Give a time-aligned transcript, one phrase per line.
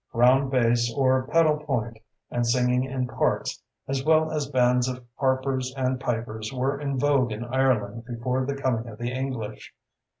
[0.13, 1.99] Ground bass, or pedal point,
[2.31, 7.31] and singing in parts, as well as bands of harpers and pipers, were in vogue
[7.31, 9.75] in Ireland before the coming of the English.